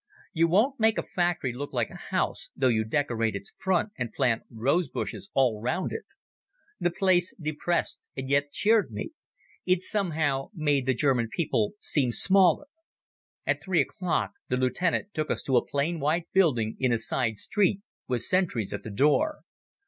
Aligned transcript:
You 0.33 0.47
won't 0.47 0.79
make 0.79 0.97
a 0.97 1.03
factory 1.03 1.53
look 1.53 1.73
like 1.73 1.91
a 1.91 2.09
house, 2.09 2.49
though 2.55 2.69
you 2.69 2.83
decorate 2.83 3.35
its 3.35 3.53
front 3.59 3.91
and 3.99 4.11
plant 4.11 4.41
rose 4.49 4.89
bushes 4.89 5.29
all 5.35 5.61
round 5.61 5.91
it. 5.91 6.05
The 6.79 6.89
place 6.89 7.35
depressed 7.39 7.99
and 8.17 8.27
yet 8.27 8.51
cheered 8.51 8.91
me. 8.91 9.11
It 9.63 9.83
somehow 9.83 10.49
made 10.55 10.87
the 10.87 10.95
German 10.95 11.29
people 11.31 11.73
seem 11.79 12.11
smaller. 12.11 12.65
At 13.45 13.63
three 13.63 13.79
o'clock 13.81 14.31
the 14.49 14.57
lieutenant 14.57 15.13
took 15.13 15.29
us 15.29 15.43
to 15.43 15.55
a 15.57 15.63
plain 15.67 15.99
white 15.99 16.25
building 16.33 16.77
in 16.79 16.91
a 16.91 16.97
side 16.97 17.37
street 17.37 17.81
with 18.07 18.21
sentries 18.23 18.73
at 18.73 18.81
the 18.81 18.89
door. 18.89 19.41